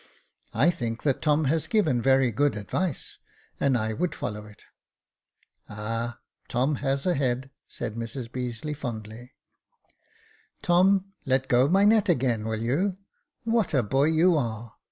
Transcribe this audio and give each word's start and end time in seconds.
"I 0.55 0.71
think 0.71 1.03
that 1.03 1.21
Tom 1.21 1.45
has 1.45 1.67
given 1.67 2.01
very 2.01 2.31
good 2.31 2.55
advice, 2.57 3.19
and 3.59 3.77
I 3.77 3.93
would 3.93 4.15
follow 4.15 4.47
it."" 4.47 4.63
Ah! 5.69 6.21
Tom 6.47 6.77
has 6.77 7.05
a 7.05 7.13
head," 7.13 7.51
said 7.67 7.93
Mrs 7.93 8.27
Beazeley, 8.31 8.75
fondly." 8.75 9.33
Tom, 10.63 11.13
let 11.27 11.47
go 11.47 11.67
my 11.69 11.85
net 11.85 12.09
again, 12.09 12.45
will 12.45 12.63
you} 12.63 12.97
What 13.43 13.75
a 13.75 13.83
boy 13.83 14.05
you 14.05 14.35
are 14.37 14.73